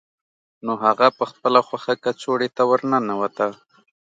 [0.65, 3.47] نو هغه په خپله خوښه کڅوړې ته ورننوته